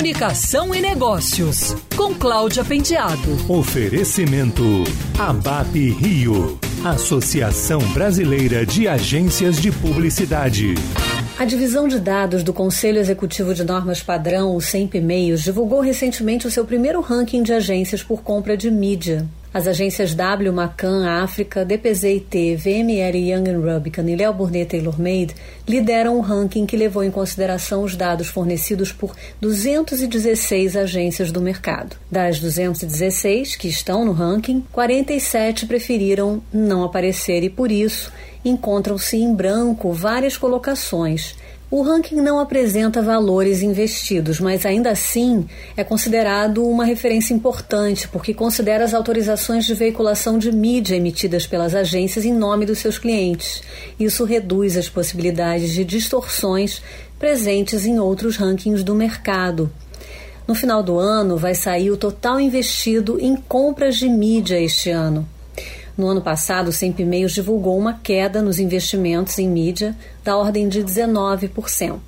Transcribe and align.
Comunicação 0.00 0.74
e 0.74 0.80
Negócios, 0.80 1.76
com 1.94 2.14
Cláudia 2.14 2.64
Penteado. 2.64 3.36
Oferecimento 3.46 4.62
ABAP 5.18 5.90
Rio, 5.90 6.58
Associação 6.82 7.80
Brasileira 7.92 8.64
de 8.64 8.88
Agências 8.88 9.60
de 9.60 9.70
Publicidade. 9.70 10.72
A 11.38 11.44
divisão 11.44 11.86
de 11.86 12.00
dados 12.00 12.42
do 12.42 12.50
Conselho 12.50 12.98
Executivo 12.98 13.52
de 13.52 13.62
Normas 13.62 14.02
Padrão, 14.02 14.56
o 14.56 14.60
SEMP 14.62 14.94
Meios, 14.94 15.42
divulgou 15.42 15.82
recentemente 15.82 16.46
o 16.46 16.50
seu 16.50 16.64
primeiro 16.64 17.02
ranking 17.02 17.42
de 17.42 17.52
agências 17.52 18.02
por 18.02 18.22
compra 18.22 18.56
de 18.56 18.70
mídia. 18.70 19.28
As 19.52 19.66
agências 19.66 20.14
W, 20.14 20.52
Macan, 20.52 21.08
África, 21.08 21.64
DPZ-IT, 21.64 22.54
VMR 22.54 23.18
Young 23.18 23.50
Rubicon 23.56 24.08
e 24.08 24.14
Léo 24.14 24.32
Burnet 24.32 24.70
Taylor 24.70 24.94
Made 24.96 25.34
lideram 25.66 26.16
o 26.16 26.20
ranking 26.20 26.64
que 26.64 26.76
levou 26.76 27.02
em 27.02 27.10
consideração 27.10 27.82
os 27.82 27.96
dados 27.96 28.28
fornecidos 28.28 28.92
por 28.92 29.12
216 29.40 30.76
agências 30.76 31.32
do 31.32 31.40
mercado. 31.40 31.96
Das 32.08 32.38
216 32.38 33.56
que 33.56 33.66
estão 33.66 34.04
no 34.04 34.12
ranking, 34.12 34.64
47 34.70 35.66
preferiram 35.66 36.40
não 36.52 36.84
aparecer 36.84 37.42
e, 37.42 37.50
por 37.50 37.72
isso, 37.72 38.12
encontram-se 38.44 39.16
em 39.16 39.34
branco 39.34 39.92
várias 39.92 40.36
colocações. 40.36 41.34
O 41.70 41.82
ranking 41.82 42.16
não 42.16 42.40
apresenta 42.40 43.00
valores 43.00 43.62
investidos, 43.62 44.40
mas 44.40 44.66
ainda 44.66 44.90
assim 44.90 45.46
é 45.76 45.84
considerado 45.84 46.66
uma 46.66 46.84
referência 46.84 47.32
importante 47.32 48.08
porque 48.08 48.34
considera 48.34 48.84
as 48.84 48.92
autorizações 48.92 49.66
de 49.66 49.74
veiculação 49.74 50.36
de 50.36 50.50
mídia 50.50 50.96
emitidas 50.96 51.46
pelas 51.46 51.72
agências 51.72 52.24
em 52.24 52.32
nome 52.32 52.66
dos 52.66 52.78
seus 52.78 52.98
clientes. 52.98 53.62
Isso 54.00 54.24
reduz 54.24 54.76
as 54.76 54.88
possibilidades 54.88 55.70
de 55.70 55.84
distorções 55.84 56.82
presentes 57.20 57.86
em 57.86 58.00
outros 58.00 58.36
rankings 58.36 58.82
do 58.82 58.96
mercado. 58.96 59.70
No 60.48 60.56
final 60.56 60.82
do 60.82 60.98
ano, 60.98 61.36
vai 61.36 61.54
sair 61.54 61.92
o 61.92 61.96
total 61.96 62.40
investido 62.40 63.16
em 63.20 63.36
compras 63.36 63.94
de 63.94 64.08
mídia 64.08 64.60
este 64.60 64.90
ano. 64.90 65.24
No 66.00 66.08
ano 66.08 66.22
passado, 66.22 66.68
o 66.68 66.72
Sempre 66.72 67.04
Meios 67.04 67.34
divulgou 67.34 67.78
uma 67.78 67.92
queda 67.92 68.40
nos 68.40 68.58
investimentos 68.58 69.38
em 69.38 69.46
mídia 69.46 69.94
da 70.24 70.34
ordem 70.34 70.66
de 70.66 70.82
19%. 70.82 72.00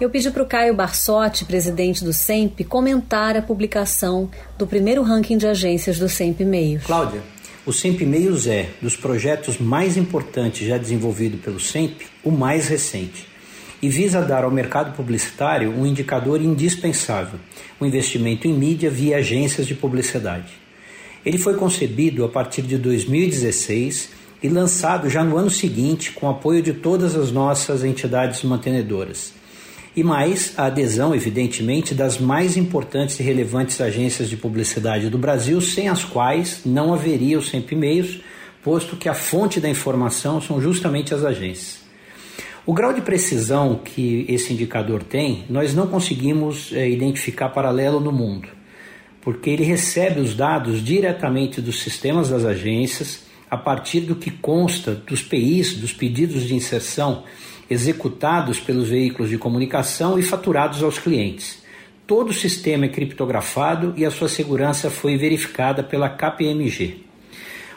Eu 0.00 0.10
pedi 0.10 0.28
para 0.28 0.42
o 0.42 0.46
Caio 0.46 0.74
Barsotti, 0.74 1.44
presidente 1.44 2.02
do 2.02 2.12
SEMP, 2.12 2.64
comentar 2.64 3.36
a 3.36 3.42
publicação 3.42 4.28
do 4.58 4.66
primeiro 4.66 5.04
ranking 5.04 5.38
de 5.38 5.46
agências 5.46 6.00
do 6.00 6.08
SEMP 6.08 6.40
Meios. 6.40 6.82
Cláudia, 6.82 7.22
o 7.64 7.72
SEMP 7.72 8.00
Meios 8.00 8.48
é, 8.48 8.70
dos 8.82 8.96
projetos 8.96 9.56
mais 9.56 9.96
importantes 9.96 10.66
já 10.66 10.76
desenvolvido 10.76 11.38
pelo 11.38 11.60
SEMP, 11.60 12.00
o 12.24 12.32
mais 12.32 12.66
recente 12.66 13.24
e 13.80 13.88
visa 13.88 14.20
dar 14.20 14.42
ao 14.42 14.50
mercado 14.50 14.96
publicitário 14.96 15.70
um 15.70 15.86
indicador 15.86 16.42
indispensável: 16.42 17.38
o 17.78 17.86
investimento 17.86 18.48
em 18.48 18.52
mídia 18.52 18.90
via 18.90 19.18
agências 19.18 19.64
de 19.64 19.76
publicidade. 19.76 20.65
Ele 21.26 21.38
foi 21.38 21.54
concebido 21.54 22.24
a 22.24 22.28
partir 22.28 22.62
de 22.62 22.78
2016 22.78 24.10
e 24.40 24.48
lançado 24.48 25.10
já 25.10 25.24
no 25.24 25.36
ano 25.36 25.50
seguinte 25.50 26.12
com 26.12 26.30
apoio 26.30 26.62
de 26.62 26.72
todas 26.72 27.16
as 27.16 27.32
nossas 27.32 27.82
entidades 27.82 28.44
mantenedoras. 28.44 29.34
E 29.96 30.04
mais 30.04 30.52
a 30.56 30.66
adesão, 30.66 31.12
evidentemente, 31.16 31.96
das 31.96 32.20
mais 32.20 32.56
importantes 32.56 33.18
e 33.18 33.24
relevantes 33.24 33.80
agências 33.80 34.28
de 34.28 34.36
publicidade 34.36 35.10
do 35.10 35.18
Brasil, 35.18 35.60
sem 35.60 35.88
as 35.88 36.04
quais 36.04 36.60
não 36.64 36.94
haveria 36.94 37.40
o 37.40 37.42
Sempre 37.42 37.74
Meios, 37.74 38.20
posto 38.62 38.94
que 38.94 39.08
a 39.08 39.14
fonte 39.14 39.58
da 39.58 39.68
informação 39.68 40.40
são 40.40 40.60
justamente 40.60 41.12
as 41.12 41.24
agências. 41.24 41.80
O 42.64 42.72
grau 42.72 42.92
de 42.92 43.00
precisão 43.00 43.80
que 43.84 44.24
esse 44.28 44.52
indicador 44.52 45.02
tem, 45.02 45.44
nós 45.50 45.74
não 45.74 45.88
conseguimos 45.88 46.70
é, 46.72 46.88
identificar 46.88 47.48
paralelo 47.48 47.98
no 47.98 48.12
mundo 48.12 48.48
porque 49.26 49.50
ele 49.50 49.64
recebe 49.64 50.20
os 50.20 50.36
dados 50.36 50.80
diretamente 50.84 51.60
dos 51.60 51.80
sistemas 51.80 52.28
das 52.28 52.44
agências 52.44 53.24
a 53.50 53.56
partir 53.56 54.02
do 54.02 54.14
que 54.14 54.30
consta 54.30 54.94
dos 54.94 55.20
PIs, 55.20 55.74
dos 55.74 55.92
pedidos 55.92 56.44
de 56.44 56.54
inserção 56.54 57.24
executados 57.68 58.60
pelos 58.60 58.88
veículos 58.88 59.28
de 59.28 59.36
comunicação 59.36 60.16
e 60.16 60.22
faturados 60.22 60.80
aos 60.80 61.00
clientes. 61.00 61.60
Todo 62.06 62.30
o 62.30 62.32
sistema 62.32 62.84
é 62.84 62.88
criptografado 62.88 63.94
e 63.96 64.04
a 64.04 64.12
sua 64.12 64.28
segurança 64.28 64.90
foi 64.90 65.16
verificada 65.16 65.82
pela 65.82 66.08
KPMG. 66.08 66.98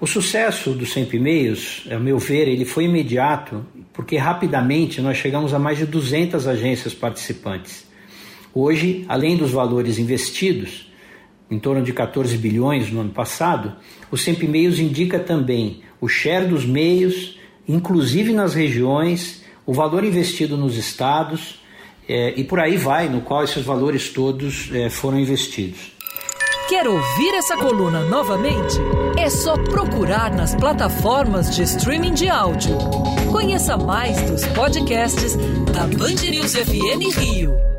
O 0.00 0.06
sucesso 0.06 0.70
do 0.70 0.86
Sempre 0.86 1.16
E-mails, 1.16 1.88
a 1.90 1.98
meu 1.98 2.20
ver, 2.20 2.46
ele 2.46 2.64
foi 2.64 2.84
imediato, 2.84 3.66
porque 3.92 4.16
rapidamente 4.16 5.00
nós 5.00 5.16
chegamos 5.16 5.52
a 5.52 5.58
mais 5.58 5.76
de 5.76 5.86
200 5.86 6.46
agências 6.46 6.94
participantes. 6.94 7.84
Hoje, 8.54 9.04
além 9.08 9.36
dos 9.36 9.50
valores 9.50 9.98
investidos, 9.98 10.91
em 11.52 11.58
torno 11.58 11.82
de 11.82 11.92
14 11.92 12.36
bilhões 12.38 12.90
no 12.90 13.02
ano 13.02 13.10
passado, 13.10 13.74
o 14.10 14.16
Sempre 14.16 14.48
Meios 14.48 14.78
indica 14.78 15.18
também 15.18 15.82
o 16.00 16.08
share 16.08 16.46
dos 16.46 16.64
meios, 16.64 17.38
inclusive 17.68 18.32
nas 18.32 18.54
regiões, 18.54 19.42
o 19.66 19.74
valor 19.74 20.02
investido 20.02 20.56
nos 20.56 20.78
estados 20.78 21.62
é, 22.08 22.32
e 22.36 22.42
por 22.42 22.58
aí 22.58 22.78
vai, 22.78 23.08
no 23.08 23.20
qual 23.20 23.44
esses 23.44 23.64
valores 23.64 24.08
todos 24.08 24.70
é, 24.72 24.88
foram 24.88 25.20
investidos. 25.20 25.92
Quer 26.68 26.88
ouvir 26.88 27.34
essa 27.34 27.54
coluna 27.54 28.00
novamente? 28.00 28.78
É 29.18 29.28
só 29.28 29.54
procurar 29.58 30.34
nas 30.34 30.54
plataformas 30.54 31.54
de 31.54 31.62
streaming 31.64 32.14
de 32.14 32.30
áudio. 32.30 32.78
Conheça 33.30 33.76
mais 33.76 34.22
dos 34.22 34.46
podcasts 34.46 35.36
da 35.70 35.86
Band 35.98 36.30
News 36.30 36.54
FM 36.54 37.14
Rio. 37.18 37.71